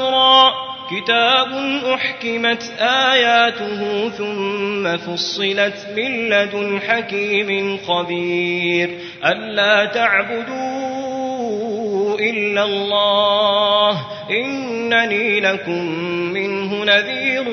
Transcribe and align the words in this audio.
را. 0.01 0.51
كتاب 0.91 1.53
أحكمت 1.95 2.63
آياته 2.81 4.09
ثم 4.09 4.97
فصلت 4.97 5.87
من 5.97 6.29
لدن 6.29 6.81
حكيم 6.89 7.79
خبير. 7.79 8.99
ألا 9.25 9.85
تعبدوا 9.85 10.78
إلا 12.31 12.65
الله. 12.65 14.07
إنني 14.31 15.41
لكم 15.41 15.85
منه 16.33 16.85
نذير 16.85 17.45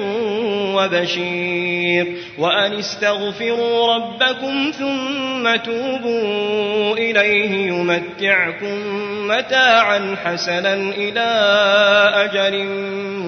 وبشير. 0.76 2.08
وأن 2.38 2.74
استغفروا 2.74 3.96
ربكم 3.96 4.72
ثم 4.80 5.56
توبوا 5.56 6.94
إليه 6.94 7.68
يمتعكم 7.68 8.80
متاعا 9.28 10.16
حسنا 10.26 10.74
إلى 10.74 11.30
أجل 12.16 12.66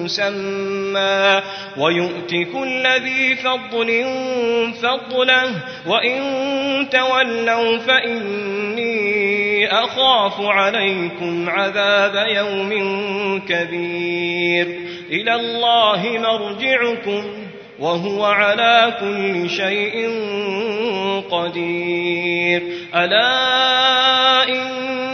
مسمى. 0.04 1.42
ويؤت 1.76 2.30
كل 2.30 2.86
ذي 2.86 3.36
فضل 3.36 4.04
فضله. 4.82 5.50
وإن 5.86 6.20
تولوا 6.90 7.78
فإني 7.78 9.37
أخاف 9.66 10.40
عليكم 10.40 11.50
عذاب 11.50 12.26
يوم 12.28 12.70
كبير. 13.48 14.78
إلى 15.10 15.34
الله 15.34 16.18
مرجعكم 16.18 17.24
وهو 17.78 18.24
على 18.24 18.96
كل 19.00 19.50
شيء 19.50 20.10
قدير. 21.30 22.62
ألا 22.94 24.77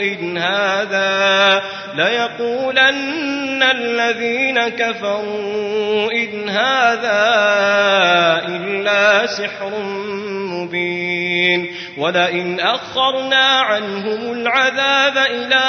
إن 0.00 0.38
هذا 0.38 1.62
ليقولن 1.94 3.62
الذين 3.62 4.68
كفروا 4.68 6.12
إن 6.12 6.48
هذا 6.48 7.20
إلا 8.48 9.26
سحر 9.26 9.70
مبين 10.50 11.70
ولئن 11.98 12.60
أخرنا 12.60 13.60
عنهم 13.60 14.32
العذاب 14.32 15.18
إلى 15.18 15.64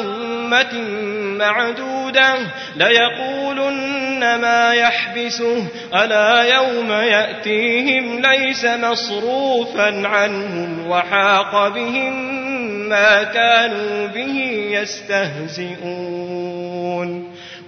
أمة 0.00 0.80
معدودة 1.38 2.34
ليقولن 2.76 4.20
ما 4.20 4.74
يحبسه 4.74 5.66
ألا 5.94 6.42
يوم 6.42 6.92
يأتيهم 6.92 8.20
ليس 8.20 8.64
مصروفا 8.64 10.08
عنهم 10.08 10.86
وحاق 10.88 11.68
بهم 11.68 12.39
ما 12.90 13.22
كانوا 13.22 14.06
به 14.06 14.36
يستهزئون. 14.72 16.29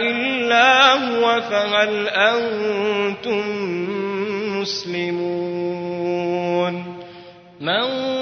إلا 0.00 0.92
هو 0.92 1.40
فهل 1.40 2.08
أنتم 2.08 3.42
مسلمون؟ 4.60 6.22
من 7.60 8.12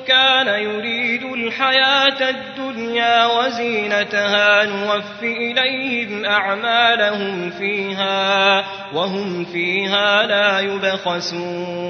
كان 0.00 0.46
يريد 0.46 1.22
الحياة 1.22 2.30
الدنيا 2.30 3.26
وزينتها 3.26 4.64
نوف 4.64 5.22
إليهم 5.22 6.24
أعمالهم 6.24 7.50
فيها 7.50 8.64
وهم 8.94 9.44
فيها 9.44 10.26
لا 10.26 10.60
يبخسون. 10.60 11.89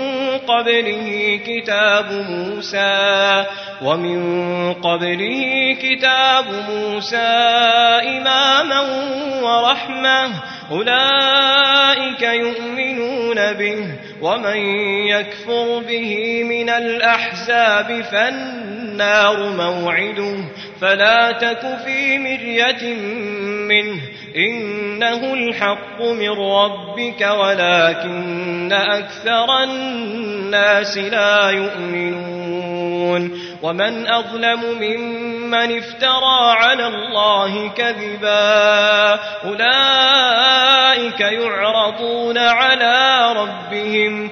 قبله 0.47 1.39
كتاب 1.45 2.11
موسى 2.11 3.45
ومن 3.81 4.73
قبله 4.73 5.77
كتاب 5.81 6.45
موسى 6.69 7.17
إماما 8.17 8.81
ورحمة. 9.41 10.29
أولئك 10.71 12.21
يؤمنون 12.21 13.53
به 13.53 13.85
ومن 14.21 14.57
يكفر 15.07 15.79
به 15.87 16.43
من 16.43 16.69
الأحزاب 16.69 18.01
فالنار 18.11 19.49
موعده. 19.49 20.35
فلا 20.81 21.31
تك 21.31 21.77
في 21.85 22.17
مرية 22.17 22.95
منه. 23.67 24.01
إنه 24.35 25.33
الحق 25.33 26.01
من 26.01 26.29
ربك 26.29 27.21
ولكن 27.21 28.71
أكثر 28.71 29.63
الناس 29.63 30.97
لا 30.97 31.49
يؤمنون. 31.49 32.41
ومن 33.61 34.07
أظلم 34.07 34.59
ممن 34.81 35.77
افترى 35.77 36.51
على 36.51 36.87
الله 36.87 37.69
كذبا 37.69 39.19
أولئك 39.45 41.19
يعرضون 41.19 42.37
على 42.37 43.33
ربهم 43.33 44.31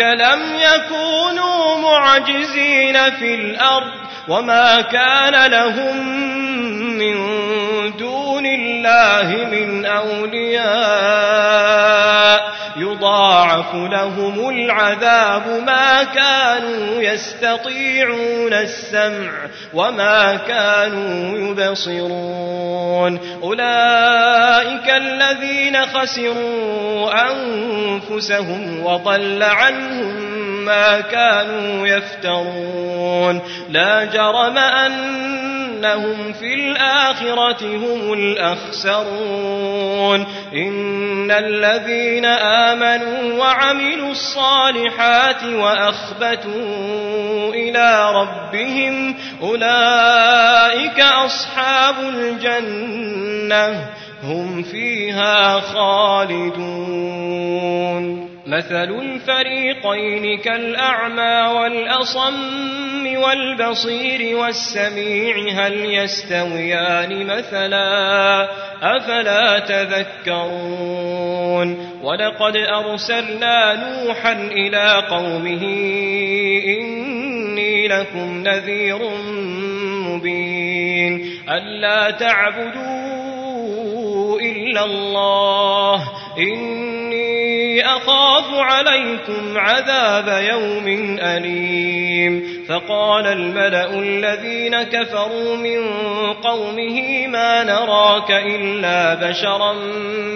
لم 0.00 0.40
يكونوا 0.56 1.76
معجزين 1.78 3.10
في 3.10 3.34
الأرض 3.34 3.92
وما 4.28 4.80
كان 4.80 5.50
لهم 5.50 6.08
من 6.98 7.16
دون 7.96 8.46
الله 8.46 9.48
من 9.50 9.86
أولياء 9.86 10.64
يضاعف 12.76 13.74
لهم 13.74 14.48
العذاب 14.48 15.62
ما 15.66 16.04
كانوا 16.04 17.02
يستطيعون 17.02 18.52
السمع 18.52 19.32
وما 19.74 20.34
كانوا 20.34 21.38
يبصرون. 21.38 23.20
أولئك 23.42 24.90
الذين 24.90 25.86
خسروا 25.86 27.12
أنفسهم 27.30 28.84
وضل 28.84 29.42
عنهم 29.42 30.34
ما 30.64 31.00
كانوا 31.00 31.86
يفترون. 31.86 33.42
لا 33.68 34.04
جرم 34.04 34.58
أنهم 35.74 36.32
في 36.32 36.54
الآخرة 36.54 37.76
هم 37.76 38.12
الأخسرون 38.12 39.46
إن 40.54 41.30
الذين 41.30 42.24
آمنوا 42.24 43.38
وعملوا 43.38 44.10
الصالحات 44.10 45.44
وأخبتوا 45.44 46.52
إلى 47.54 48.12
ربهم 48.14 49.14
أولئك 49.42 51.00
أصحاب 51.00 51.94
الجنة 52.00 53.86
هم 54.22 54.62
فيها 54.62 55.60
خالدون 55.60 56.64
مثل 58.46 59.00
الفريقين 59.00 60.38
كالأعمى 60.38 61.58
والأصم 61.58 63.06
والبصير 63.16 64.36
والسميع 64.36 65.36
هل 65.52 65.94
يستويان 65.94 67.26
مثلا 67.26 68.48
أفلا 68.82 69.58
تذكرون 69.58 71.14
ولقد 72.02 72.56
أرسلنا 72.56 73.74
نوحا 73.74 74.32
إلى 74.32 75.02
قومه 75.10 75.62
إني 76.66 77.88
لكم 77.88 78.42
نذير 78.42 78.98
مبين 80.08 81.30
ألا 81.50 82.10
تعبدوا 82.10 83.14
إلا 84.40 84.84
الله 84.84 86.02
أخاف 87.82 88.44
عليكم 88.54 89.58
عذاب 89.58 90.42
يوم 90.42 91.18
أليم. 91.20 92.64
فقال 92.68 93.26
الملأ 93.26 93.90
الذين 93.98 94.82
كفروا 94.82 95.56
من 95.56 95.82
قومه 96.32 97.26
ما 97.26 97.64
نراك 97.64 98.30
إلا 98.30 99.14
بشرا 99.14 99.72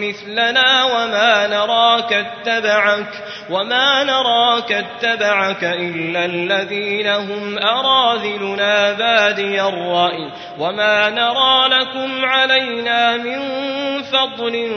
مثلنا 0.00 0.84
وما 0.84 1.46
نراك 1.46 2.12
اتبعك 2.12 3.22
وما 3.50 4.04
نراك 4.04 4.72
اتبعك 4.72 5.64
إلا 5.64 6.24
الذين 6.24 7.06
هم 7.06 7.58
أراذلنا 7.58 8.92
بادي 8.92 9.62
الرأي 9.62 10.32
وما 10.58 11.10
نرى 11.10 11.78
لكم 11.78 12.24
علينا 12.24 13.16
من 13.16 13.38
فضل 14.12 14.70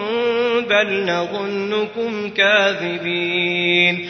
بل 0.69 1.05
نظنكم 1.05 2.29
كاذبين 2.29 4.09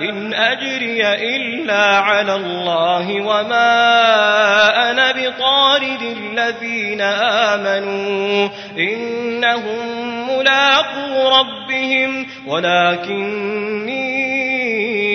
إن 0.00 0.34
أجري 0.34 1.14
إلا 1.36 1.96
على 1.98 2.34
الله 2.34 3.10
وما 3.20 3.70
أنا 4.90 5.12
بطارد 5.12 6.02
الذين 6.02 7.00
آمنوا 7.00 8.48
إنهم 8.78 10.04
ملاقو 10.28 11.38
ربهم 11.38 12.26
ولكني 12.46 14.03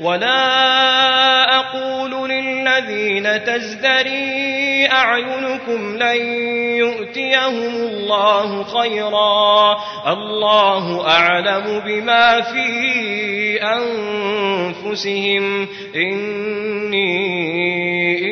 ولا 0.00 1.56
أقول 1.56 2.30
للذين 2.30 3.44
تزدري 3.44 4.86
أعينكم 4.92 5.96
لن 5.96 6.26
يؤتيهم 6.76 7.74
الله 7.74 8.64
خيرا 8.64 9.76
الله 10.06 11.08
أعلم 11.08 11.80
بما 11.86 12.40
في 12.40 12.62
أنفسهم 14.82 15.68
إني 15.96 17.42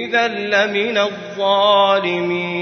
إذا 0.07 0.29
لمن 0.29 0.99
الظالمين 0.99 2.60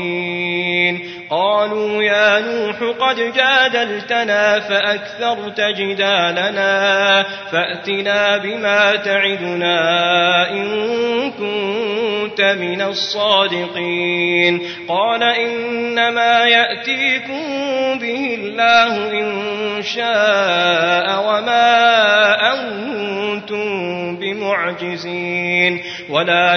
قد 3.08 3.32
جادلتنا 3.32 4.60
فأكثرت 4.60 5.60
جدالنا 5.60 7.22
فأتنا 7.52 8.36
بما 8.36 8.96
تعدنا 8.96 10.50
إن 10.50 11.30
كنت 11.30 12.40
من 12.40 12.82
الصادقين 12.82 14.60
قال 14.88 15.22
إنما 15.22 16.44
يأتيكم 16.44 17.44
به 17.98 18.38
الله 18.40 19.10
إن 19.20 19.82
شاء 19.82 21.18
وما 21.28 22.36
أنتم 22.52 24.16
بمعجزين 24.16 25.82
ولا 26.08 26.56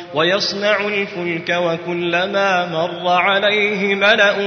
ويصنع 0.13 0.87
الفلك 0.87 1.49
وكلما 1.49 2.65
مر 2.65 3.07
عليه 3.07 3.95
ملأ 3.95 4.37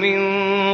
من 0.00 0.18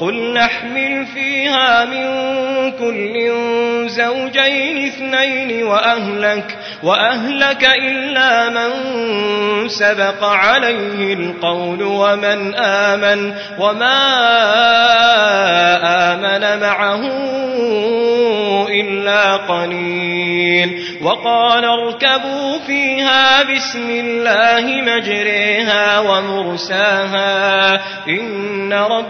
قل 0.00 0.32
نحمل 0.32 1.06
فيها 1.06 1.84
من 1.84 2.06
كل 2.72 3.32
زوجين 3.88 4.86
اثنين 4.86 5.62
وأهلك 5.62 6.58
وأهلك 6.82 7.64
إلا 7.64 8.48
من 8.48 8.70
سبق 9.68 10.24
عليه 10.24 11.14
القول 11.14 11.82
ومن 11.82 12.54
آمن 12.54 13.34
وما 13.58 14.00
آمن 16.12 16.60
معه 16.60 17.00
إلا 18.70 19.36
قليل. 19.36 20.80
وقال 21.02 21.64
اركبوا 21.64 22.58
فيها 22.66 23.42
بسم 23.42 23.90
الله 23.90 24.82
مجريها 24.82 25.98
ومرساها 25.98 27.74
إن 28.08 28.72
ربي 28.72 29.09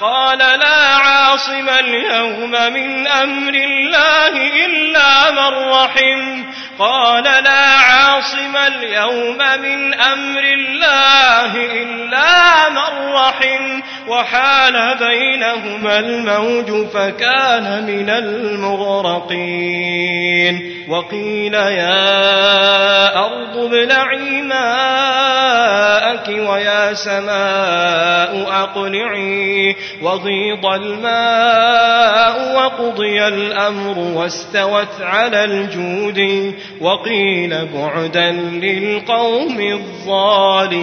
قال 0.00 0.38
لا 0.38 0.94
عاصم 0.94 1.68
اليوم 1.68 2.50
من 2.50 3.06
أمر 3.06 3.54
الله 3.54 4.66
إلا 4.66 5.30
من 5.30 5.70
رحم. 5.70 6.44
قال 6.78 7.24
لا 7.24 7.66
عاصم 7.66 8.56
اليوم 8.56 9.38
من 9.38 9.94
أمر 9.94 10.44
الله 10.44 11.56
إلا 11.56 12.68
من 12.68 13.12
رحم. 13.12 13.80
وحال 14.08 14.96
بينهما 14.98 15.98
الموج 15.98 16.86
فكان 16.90 17.86
من 17.86 18.10
المغرقين. 18.10 19.24
وقيل 20.88 21.54
يا 21.54 23.16
أرض 23.16 23.56
ابلعي 23.56 24.42
ماءك 24.42 24.83
ويا 26.54 26.94
سماء 26.94 28.46
أقلعي 28.62 29.76
وغيض 30.02 30.66
الماء 30.66 32.56
وقضي 32.56 33.28
الأمر 33.28 33.98
واستوت 33.98 35.00
على 35.00 35.44
الجود. 35.44 36.52
وقيل 36.80 37.66
بعدا 37.74 38.30
للقوم 38.32 39.60
الظالمين. 39.60 40.74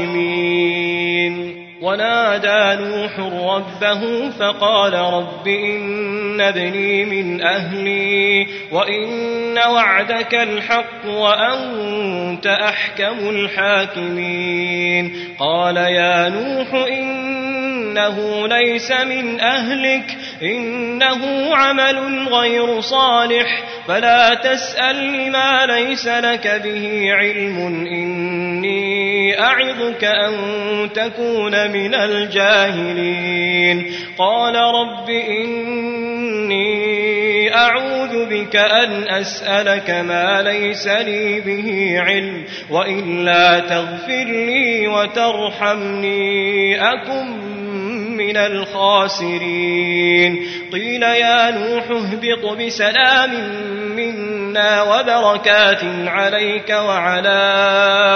ونادى 1.81 2.83
نوح 2.83 3.19
ربه 3.19 4.29
فقال 4.29 4.93
رب 4.93 5.47
إن 5.47 6.41
ابني 6.41 7.05
من 7.05 7.41
أهلي 7.41 8.47
وإن 8.71 9.57
وعدك 9.57 10.35
الحق 10.35 11.05
وأنت 11.05 12.47
أحكم 12.47 13.29
الحاكمين. 13.29 15.13
قال 15.39 15.77
يا 15.77 16.29
نوح 16.29 16.73
إنه 16.73 18.47
ليس 18.47 18.91
من 18.91 19.39
أهلك 19.39 20.17
إنه 20.43 21.55
عمل 21.55 22.27
غير 22.27 22.81
صالح. 22.81 23.63
فلا 23.87 24.33
تسأل 24.33 25.13
لما 25.13 25.65
ليس 25.65 26.07
لك 26.07 26.61
به 26.63 27.13
علم. 27.13 27.57
إني 27.87 29.39
أعظك 29.39 30.03
أن 30.03 30.33
تكون 30.93 31.71
من 31.71 31.95
الجاهلين. 31.95 33.91
قال 34.17 34.55
رب 34.55 35.09
إني 35.09 36.71
أعوذ 37.55 38.25
بك 38.25 38.55
أن 38.55 39.03
أسألك 39.09 39.89
ما 39.89 40.41
ليس 40.41 40.87
لي 40.87 41.39
به 41.39 41.99
علم. 41.99 42.43
وإلا 42.69 43.59
تغفر 43.59 44.23
لي 44.25 44.87
وترحمني. 44.87 46.75
أكن 46.93 47.51
من 48.17 48.37
الخاسرين. 48.37 50.47
قيل 50.71 51.03
يا 51.03 51.51
نوح 51.51 51.83
اهبط 51.91 52.57
بسلام 52.57 53.31
منا 53.95 54.81
وبركات 54.81 55.83
عليك 56.07 56.69
وعلى 56.69 57.39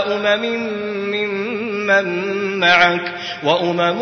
أمم 0.08 0.70
ممن 1.12 2.60
معك 2.60 3.12
وأمم 3.44 4.02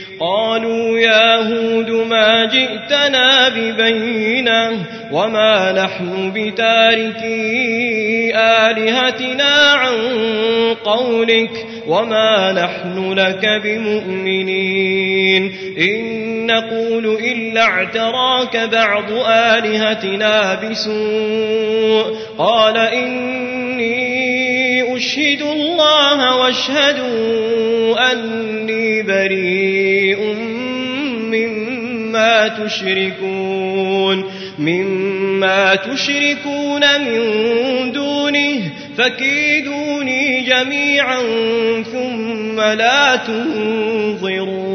قالوا 0.21 0.99
يا 0.99 1.35
هود 1.35 1.89
ما 1.89 2.45
جئتنا 2.45 3.49
ببينة 3.49 4.85
وما 5.11 5.71
نحن 5.71 6.31
بتاركي 6.35 7.51
آلهتنا 8.35 9.53
عن 9.71 9.95
قولك 10.83 11.67
وما 11.87 12.51
نحن 12.51 13.13
لك 13.13 13.61
بمؤمنين 13.63 15.53
إن 15.77 16.21
نقول 16.45 17.05
إلا 17.05 17.61
اعتراك 17.61 18.57
بعض 18.57 19.11
آلهتنا 19.27 20.55
بسوء 20.55 22.17
قال 22.37 22.77
إني 22.77 24.31
أشهد 24.97 25.41
الله 25.41 26.37
واشهدوا 26.37 28.11
أني 28.11 29.03
بريء 29.03 30.35
مما 31.31 32.47
تشركون 32.47 34.31
مما 34.59 35.75
تشركون 35.75 36.81
من 37.01 37.21
دونه 37.91 38.40
فكيدوني 38.97 40.41
جميعا 40.41 41.21
ثم 41.91 42.61
لا 42.61 43.15
تنظرون. 43.15 44.71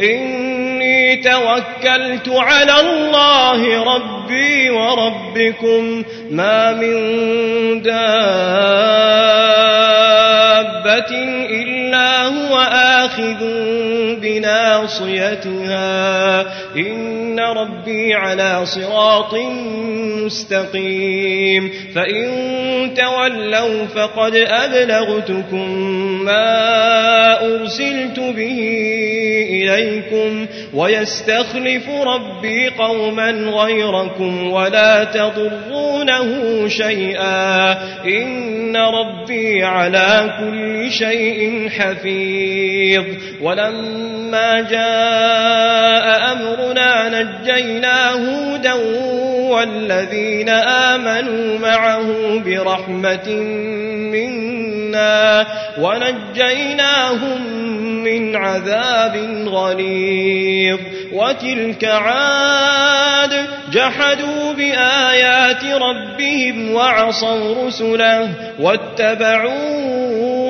إني 0.00 1.16
توكلت 1.16 2.28
على 2.28 2.80
الله 2.80 3.94
ربي 3.94 4.70
وربكم. 4.70 6.04
ما 6.30 6.72
من 6.72 6.96
دابة 7.82 7.98
إلا 11.50 11.77
هو 11.94 12.56
آخذ 12.72 13.44
بناصيتها 14.20 15.76
إن 16.76 17.40
ربي 17.40 18.14
على 18.14 18.66
صراط 18.66 19.34
مستقيم 20.24 21.70
فإن 21.94 22.28
تولوا 22.94 23.84
فقد 23.86 24.34
أبلغتكم 24.34 25.70
ما 26.24 27.44
أرسلت 27.46 28.18
به 28.20 28.58
إليكم 29.50 30.46
ويستخلف 30.74 31.88
ربي 31.88 32.68
قوما 32.68 33.30
غيركم 33.30 34.50
ولا 34.50 35.04
تضرونه 35.04 36.68
شيئا 36.68 37.72
إن 38.04 38.76
ربي 38.76 39.64
على 39.64 40.34
كل 40.40 40.90
شيء 40.90 41.68
حفيظ. 41.80 43.04
ولما 43.40 44.60
جاء 44.60 46.32
أمرنا 46.32 47.22
نجينا 47.22 48.10
هودا 48.12 48.74
والذين 49.50 50.48
آمنوا 50.48 51.58
معه 51.58 52.06
برحمة 52.44 53.28
منا 54.12 55.46
ونجيناهم 55.78 57.42
من 58.04 58.36
عذاب 58.36 59.16
غليظ. 59.46 60.78
وتلك 61.12 61.84
عاد 61.84 63.46
جحدوا 63.72 64.52
بآيات 64.52 65.64
ربهم 65.64 66.72
وعصوا 66.72 67.66
رسله 67.66 68.30
واتبعوا 68.60 69.77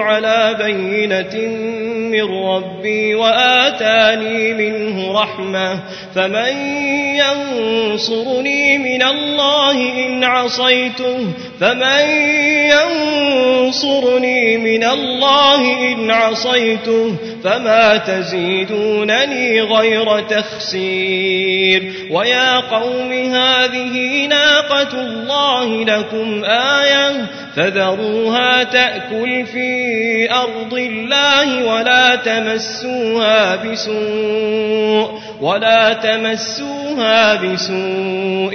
على 0.00 0.56
بينة 0.58 1.48
من 2.12 2.44
ربي 2.44 3.14
وآتاني 3.14 4.54
منه 4.54 5.20
رحمة 5.22 5.80
فمن 6.14 6.56
ينصرني 7.16 8.78
من 8.78 9.02
الله 9.02 10.06
إن 10.06 10.24
عصيته 10.24 11.18
فمن 11.60 12.04
ينصرني 12.72 14.56
من 14.56 14.84
الله 14.84 15.92
إن 15.92 16.10
عصيته 16.10 17.16
فما 17.44 17.96
تزيدونني 17.96 19.60
غير 19.60 20.20
تخسير 20.20 21.92
ويا 22.10 22.56
قوم 22.60 23.12
هذه 23.12 24.26
ناقة 24.26 25.00
الله 25.00 25.84
لكم 25.84 26.44
آية 26.44 27.26
فذروها 27.56 28.62
تأكل 28.62 29.46
في 29.46 30.32
أرض 30.32 30.74
الله 30.74 31.64
ولا 31.64 32.14
تمسوها 32.14 33.56
بسوء 33.56 35.20
ولا 35.40 35.92
تمسوها 35.92 37.34
بسوء 37.34 38.54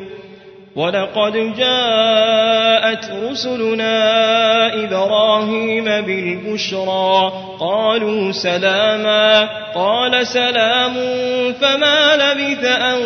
ولقد 0.75 1.33
جاءت 1.57 3.11
رسلنا 3.23 3.95
إبراهيم 4.83 5.85
بالبشرى 5.85 7.33
قالوا 7.59 8.31
سلاما 8.31 9.49
قال 9.75 10.27
سلام 10.27 10.93
فما 11.61 12.15
لبث 12.15 12.65
أن 12.65 12.99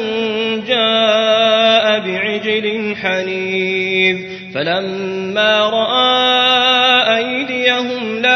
جاء 0.67 1.99
بعجل 1.99 2.95
حنيذ 2.95 4.17
فلما 4.53 5.59
رأى 5.59 6.44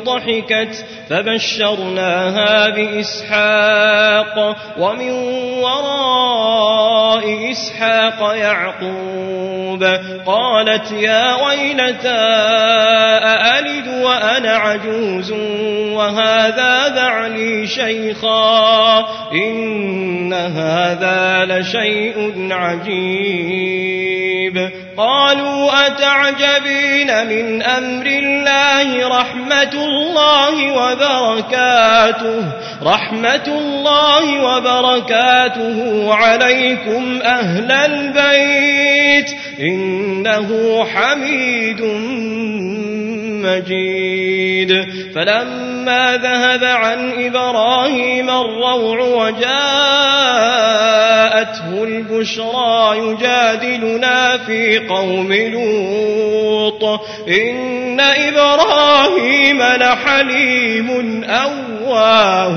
فضحكت 0.00 0.84
فبشرناها 1.10 2.68
بإسحاق. 2.68 4.56
ومن 4.78 5.10
وراء 5.62 7.50
إسحاق 7.50 8.34
يعقوب 8.34 9.84
قالت 10.26 10.92
يا 10.92 11.34
ويلتى 11.46 12.08
أألد 13.24 13.88
وأنا 13.88 14.56
عجوز 14.56 15.32
وهذا 15.92 16.88
بعلي 16.88 17.66
شيخا 17.66 18.98
إن 19.32 20.32
هذا 20.32 21.44
لشيء 21.48 22.48
عجيب. 22.50 23.26
قالوا 24.96 25.86
أتعجبين 25.86 27.26
من 27.26 27.62
أمر 27.62 28.06
الله 28.06 29.08
رحمة 29.20 29.72
الله 29.72 30.72
وبركاته 30.72 32.44
رحمة 32.82 33.46
الله 33.46 34.42
وبركاته 34.42 36.14
عليكم 36.14 37.22
أهل 37.22 37.72
البيت 37.72 39.30
إنه 39.60 40.84
حميد 40.84 41.80
مجيد 43.46 44.86
فلما 45.14 46.16
ذهب 46.16 46.64
عن 46.64 47.12
إبراهيم 47.24 48.30
الروع 48.30 49.00
وجاءته 49.00 49.46
البشرى 51.84 52.98
يجادلنا 52.98 54.38
في 54.38 54.78
قوم 54.78 55.32
لوط. 55.32 57.00
إن 57.28 58.00
إبراهيم 58.00 59.62
لحليم 59.62 61.24
أواه. 61.24 62.56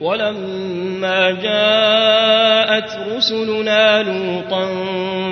ولما 0.00 1.30
جاءت 1.30 2.90
رسلنا 3.16 4.02
لوطا 4.02 4.66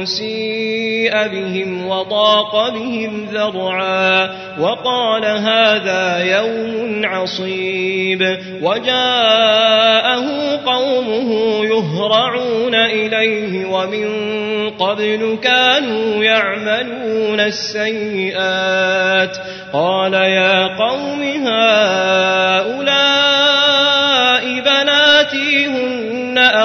سيء 0.05 1.13
بهم 1.13 1.87
وضاق 1.87 2.69
بهم 2.69 3.29
ذرعا 3.33 4.31
وقال 4.61 5.25
هذا 5.25 6.19
يوم 6.19 7.01
عصيب 7.05 8.39
وجاءه 8.63 10.27
قومه 10.67 11.65
يهرعون 11.65 12.75
إليه 12.75 13.67
ومن 13.67 14.09
قبل 14.71 15.39
كانوا 15.43 16.25
يعملون 16.25 17.41
السيئات 17.41 19.39
قال 19.73 20.15
يا 20.15 20.67
قوم 20.67 21.23
هؤلاء 21.47 23.28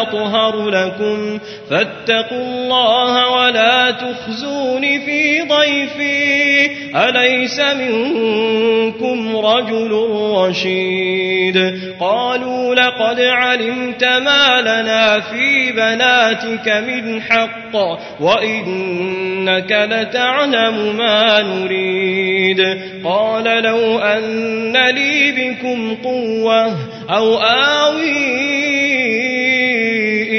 أطهر 0.04 0.70
لكم 0.70 1.40
فاتقوا 1.70 2.42
الله 2.42 3.32
ولا 3.32 3.92
تخزون 3.92 4.82
في 4.82 5.42
ضيفي 5.42 6.70
أليس 6.96 7.60
منكم 7.60 9.38
رجل 9.38 9.92
رشيد 10.36 11.80
قالوا 12.00 12.76
لقد 12.76 13.20
علمت 13.20 14.04
ما 14.04 14.62
لنا 14.62 15.20
في 15.20 15.72
بناتك 15.72 16.68
من 16.88 17.22
حق 17.22 17.76
وإنك 18.20 19.72
لتعلم 19.92 20.98
ما 20.98 21.42
نريد 21.42 22.62
قال 23.04 23.64
لو 23.64 24.00
أن 24.00 24.78
لي 24.78 25.32
بكم 25.32 25.96
قوة 26.04 26.78
أو 27.10 27.38
آوي 27.38 28.83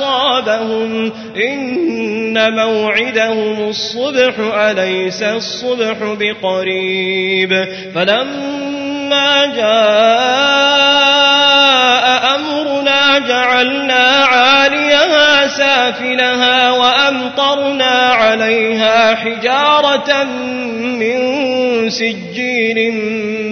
أصابهم. 0.00 1.12
إن 1.36 2.54
موعدهم 2.54 3.68
الصبح 3.68 4.34
أليس 4.54 5.22
الصبح 5.22 5.96
بقريب؟ 6.00 7.66
فلما 7.94 9.46
جاء 9.46 10.86
أمرنا 12.34 13.18
جعلنا 13.18 14.24
عاليها 14.24 15.46
سافلها 15.46 16.70
وأمطرنا 16.70 18.12
عليها 18.12 19.14
حجارة 19.14 20.24
من 20.74 21.36
سجيل 21.90 22.92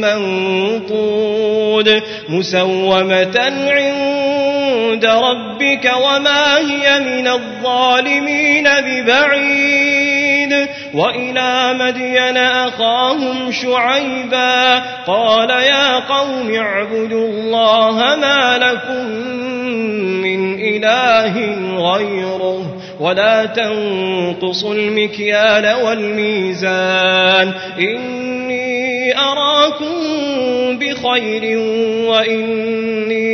منطود 0.00 2.02
مسومة 2.28 3.52
عند 3.68 4.03
ربك 5.02 5.92
وما 6.06 6.58
هي 6.58 7.00
من 7.00 7.28
الظالمين 7.28 8.68
ببعيد. 8.80 10.68
وإلى 10.94 11.74
مدين 11.74 12.36
أخاهم 12.36 13.52
شعيبا. 13.52 14.78
قال 15.06 15.50
يا 15.50 15.98
قوم 15.98 16.54
اعبدوا 16.54 17.28
الله 17.28 18.16
ما 18.16 18.58
لكم 18.58 19.08
من 20.22 20.54
إله 20.60 21.34
غيره. 21.92 22.76
ولا 23.00 23.44
تنقصوا 23.44 24.74
المكيال 24.74 25.74
والميزان. 25.84 27.52
إني 27.78 29.18
أراكم 29.18 29.94
بخير 30.78 31.58
وإني 32.08 33.33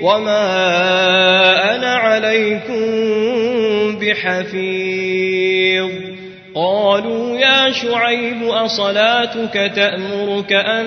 وما 0.00 1.74
أنا 1.74 1.94
عليكم 1.94 2.86
بحفيظ 3.98 5.90
قالوا 6.56 7.38
يا 7.38 7.72
شعيب 7.72 8.42
أصلاتك 8.44 9.72
تأمرك 9.76 10.52
أن 10.52 10.84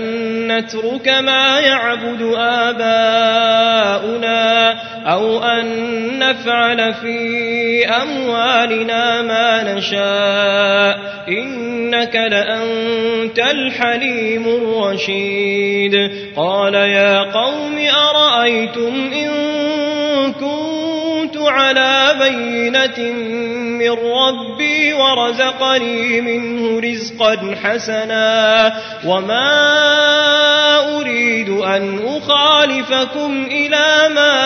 نترك 0.47 1.07
ما 1.07 1.59
يعبد 1.59 2.21
آباؤنا 2.37 3.59
أو 5.13 5.43
أن 5.43 5.65
نفعل 6.19 6.93
في 6.93 7.87
أموالنا 7.87 9.21
ما 9.21 9.73
نشاء 9.73 10.99
إنك 11.27 12.15
لأنت 12.15 13.39
الحليم 13.39 14.45
الرشيد 14.47 15.95
قال 16.35 16.73
يا 16.73 17.19
قوم 17.19 17.77
أرأيتم 18.09 19.11
إن 19.13 19.29
كنت 20.33 20.58
على 21.49 22.15
بينة 22.19 23.13
من 23.79 23.91
ربي 23.91 24.93
ورزقني 24.93 26.21
منه 26.21 26.79
رزقا 26.79 27.55
حسنا 27.63 28.73
وما 29.05 29.49
أريد 30.97 31.49
أن 31.49 31.99
أخالفكم 32.05 33.47
إلى 33.51 34.09
ما 34.15 34.39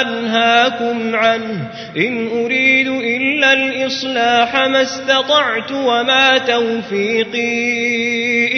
أنهاكم 0.00 1.16
عنه. 1.16 1.70
إن 1.96 2.28
أريد 2.44 2.88
إلا 2.88 3.52
الإصلاح 3.52 4.54
ما 4.54 4.82
استطعت 4.82 5.72
وما 5.72 6.38
توفيقي 6.38 7.82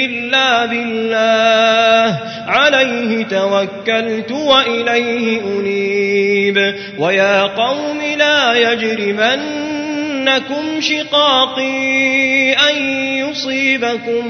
إلا 0.05 0.66
بالله. 0.66 2.32
عليه 2.46 3.24
توكلت 3.24 4.33
وإليه 4.33 5.40
أنيب. 5.40 6.74
ويا 6.98 7.42
قوم 7.42 7.98
لا 8.18 8.55
يجرمنكم 8.72 9.31
شقاقي 10.81 12.52
أن 12.52 12.76
يصيبكم 13.18 14.22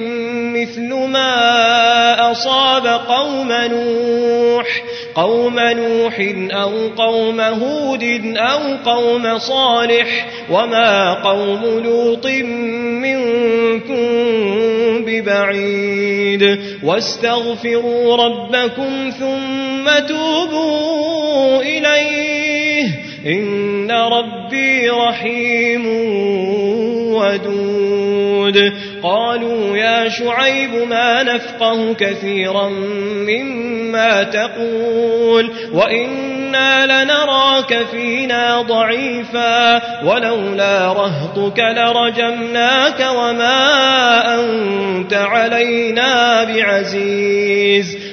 مثل 0.55 0.94
ما 0.94 2.31
أصاب 2.31 2.87
قوم 2.87 3.53
نوح. 3.53 4.83
قوم 5.14 5.59
نوح 5.59 6.33
أو 6.53 6.88
قوم 6.88 7.40
هود 7.40 8.35
أو 8.37 8.77
قوم 8.85 9.38
صالح. 9.38 10.27
وما 10.51 11.14
قوم 11.14 11.83
لوط 11.85 12.27
منكم 13.03 14.52
ببعيد 15.12 16.59
واستغفروا 16.83 18.16
ربكم 18.16 19.11
ثم 19.18 20.07
توبوا 20.09 21.62
إليه. 21.62 22.87
إن 23.27 23.90
ربي 23.90 24.88
رحيم 24.88 25.87
ودود. 27.12 28.12
قالوا 29.02 29.76
يا 29.76 30.09
شعيب 30.09 30.74
ما 30.88 31.22
نفقه 31.22 31.94
كثيرا 31.94 32.68
مما 33.28 34.22
تقول 34.22 35.50
وإنا 35.72 36.87
لنراك 37.05 37.87
فينا 37.90 38.62
ضعيفا 38.62 39.83
ولولا 40.05 40.92
رهطك 40.92 41.59
لرجمناك 41.59 43.07
وما 43.16 44.35
أنت 44.35 45.14
علينا 45.14 46.44
بعزيز 46.44 48.02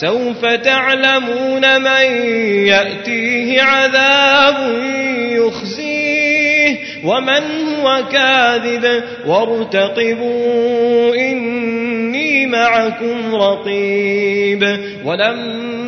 سوف 0.00 0.44
تعلمون 0.46 1.80
من 1.80 2.26
يأتيه 2.66 3.62
عذاب 3.62 4.56
يخزيه 5.30 6.76
ومن 7.04 7.42
هو 7.68 8.04
كاذب 8.12 9.02
وارتقبوا 9.26 11.14
إني 11.14 12.46
معكم 12.46 13.34
رقيب 13.34 14.78
ولما 15.04 15.87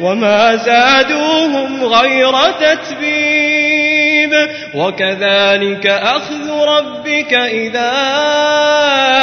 وما 0.00 0.56
زادوهم 0.56 1.84
غير 1.84 2.32
تتبيب. 2.60 4.30
وكذلك 4.74 5.86
أخذ 5.86 6.50
ربك 6.68 7.34
إذا 7.34 7.92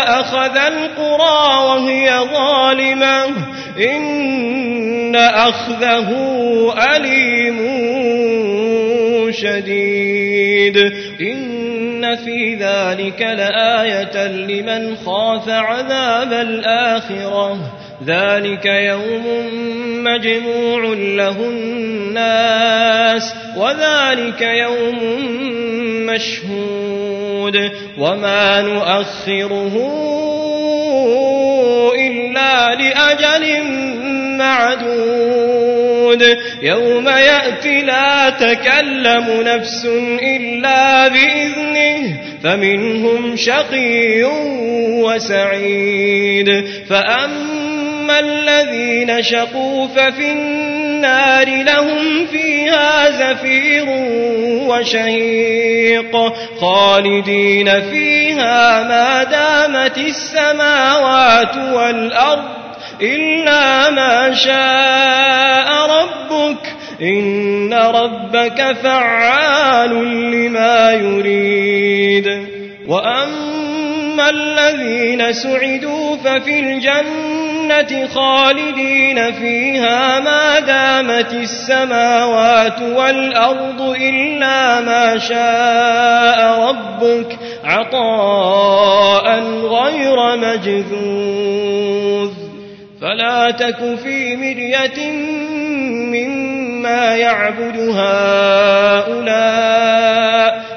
أخذ 0.07 0.57
القرى 0.57 1.65
وهي 1.65 2.19
ظالمة. 2.33 3.25
إن 3.95 5.15
أخذه 5.15 6.09
أليم 6.95 7.59
شديد. 9.31 10.77
إن 11.21 12.15
في 12.15 12.55
ذلك 12.55 13.21
لآية 13.21 14.27
لمن 14.27 14.95
خاف 14.95 15.49
عذاب 15.49 16.33
الآخرة. 16.33 17.80
ذلك 18.05 18.65
يوم 18.65 19.25
مجموع 20.03 20.93
له 20.93 21.39
الناس 21.39 23.33
وذلك 23.57 24.41
يوم 24.41 24.97
مشهود 26.05 27.71
وما 27.97 28.61
نؤخره 28.61 29.75
إلا 31.99 32.75
لأجل 32.75 33.63
معدود. 34.37 36.37
يوم 36.61 37.07
يأتي 37.07 37.81
لا 37.81 38.29
تكلم 38.29 39.25
نفس 39.41 39.85
إلا 40.23 41.07
بإذنه 41.07 42.17
فمنهم 42.43 43.35
شقي 43.35 44.23
وسعيد. 45.03 46.65
فأما 46.89 47.60
الذين 48.09 49.23
شقوا 49.23 49.87
ففي 49.87 50.31
النار 50.31 51.63
لهم 51.63 52.27
فيها 52.31 53.11
زفير 53.11 53.85
وشهيق 54.67 56.33
خالدين 56.59 57.81
فيها 57.81 58.83
ما 58.83 59.23
دامت 59.23 59.97
السماوات 59.97 61.55
والأرض 61.73 62.43
إلا 63.01 63.89
ما 63.89 64.33
شاء 64.33 65.69
ربك 65.99 66.73
إن 67.01 67.73
ربك 67.73 68.75
فعال 68.83 69.91
لما 70.31 70.91
يريد 70.93 72.47
وأما 72.87 74.29
الذين 74.29 75.33
سعدوا 75.33 76.17
ففي 76.17 76.59
الجنة 76.59 77.40
خالدين 78.13 79.31
فيها 79.31 80.19
ما 80.19 80.59
دامت 80.59 81.33
السماوات 81.33 82.81
والأرض 82.81 83.81
إلا 84.01 84.81
ما 84.81 85.17
شاء 85.17 86.69
ربك 86.69 87.37
عطاء 87.63 89.39
غير 89.63 90.35
مجذوذ. 90.37 92.31
فلا 93.01 93.51
تك 93.51 93.95
في 94.03 94.35
مرية 94.35 95.11
مما 96.11 97.15
يعبد 97.15 97.77
هؤلاء 97.95 99.31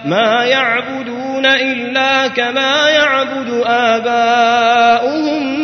ما 0.05 0.45
يعبدون 0.45 1.47
إلا 1.47 2.29
كما 2.29 2.91
يعبد 2.91 3.63
آباؤهم. 3.67 5.64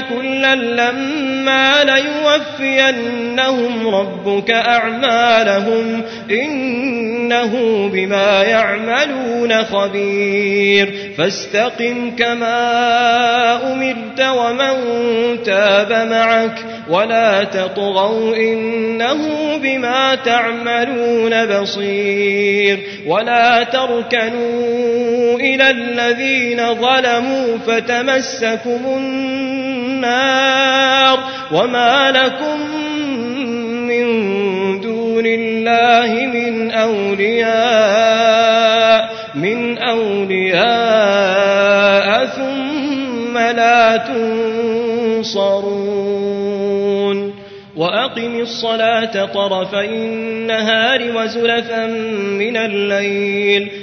كلا 0.00 0.54
لما 0.54 1.84
ليوفينهم 1.84 3.88
ربك 3.88 4.50
أعمالهم 4.50 6.02
إنه 6.30 7.88
بما 7.92 8.42
يعملون 8.42 9.64
خبير 9.64 10.94
فاستقم 11.18 12.16
كما 12.16 13.52
ومن 14.22 14.76
تاب 15.42 15.92
معك 15.92 16.64
ولا 16.90 17.44
تطغوا 17.44 18.36
إنه 18.36 19.18
بما 19.62 20.14
تعملون 20.14 21.46
بصير 21.46 22.78
ولا 23.06 23.62
تركنوا 23.62 25.36
إلى 25.36 25.70
الذين 25.70 26.74
ظلموا 26.74 27.58
فتمسكم 27.66 28.80
النار 28.96 31.18
وما 31.52 32.10
لكم 32.10 32.60
من 33.86 34.06
دون 34.80 35.26
الله 35.26 36.26
من 36.26 36.70
أولياء 36.70 38.40
من 39.34 39.78
أولياء 39.78 40.60
ثم 42.26 42.49
لا 43.40 43.96
تنصرون. 45.16 45.90
وأقم 47.76 48.40
الصلاة 48.40 49.24
طرفي 49.24 49.84
النهار 49.84 51.16
وزلفا 51.16 51.86
من 52.36 52.56
الليل. 52.56 53.70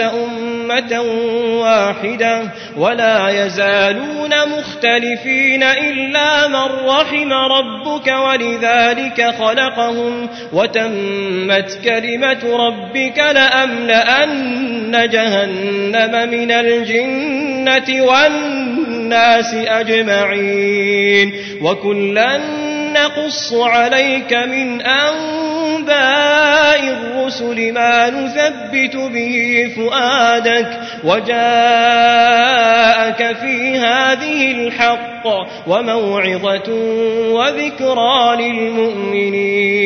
أمة 0.00 1.00
واحدة 1.60 2.42
ولا 2.76 3.28
يزالون 3.28 4.30
مختلفين 4.58 5.62
إلا 5.62 6.48
من 6.48 6.88
رحم 6.88 7.32
ربك 7.32 8.06
ولذلك 8.06 9.34
خلقهم 9.38 10.28
وتمت 10.52 11.78
كلمة 11.84 12.56
ربك 12.56 13.18
لأملأن 13.18 15.08
جهنم 15.10 16.30
من 16.30 16.50
الجنة 16.50 18.02
والناس 18.04 19.54
أجمعين 19.54 21.32
وكلا 21.62 22.40
نقص 22.92 23.52
عليك 23.52 24.32
من 24.32 24.82
أنباء 25.76 26.80
الرسل 27.28 27.72
ما 27.72 28.10
نثبت 28.10 28.96
به 28.96 29.72
فؤادك 29.76 30.80
وجاءك 31.04 31.36
في 33.36 33.76
هذه 33.76 34.52
الحق 34.52 35.26
وموعظة 35.66 36.72
وذكرى 37.32 38.36
للمؤمنين 38.40 39.78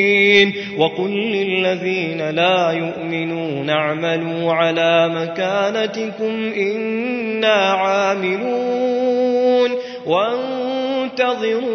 وقل 0.78 1.11
للذين 1.11 2.30
لا 2.30 2.70
يؤمنون 2.70 3.70
اعملوا 3.70 4.53
على 4.53 5.09
مكانتكم 5.09 6.53
إنا 6.57 7.72
عاملون 7.72 9.70
وانتظروا 10.07 11.72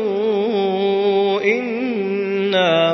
إنا 1.42 2.94